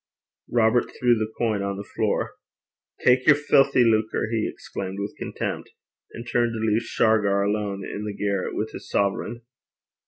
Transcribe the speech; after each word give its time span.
Robert 0.49 0.85
threw 0.99 1.13
the 1.15 1.31
coin 1.37 1.61
on 1.61 1.77
the 1.77 1.83
floor. 1.95 2.31
'Tak 3.01 3.27
yer 3.27 3.35
filthy 3.35 3.83
lucre!' 3.83 4.29
he 4.31 4.49
exclaimed 4.51 4.97
with 4.99 5.15
contempt, 5.15 5.69
and 6.11 6.27
turned 6.27 6.53
to 6.53 6.59
leave 6.59 6.81
Shargar 6.81 7.43
alone 7.43 7.85
in 7.85 8.03
the 8.05 8.17
garret 8.17 8.55
with 8.55 8.71
his 8.71 8.89
sovereign. 8.89 9.43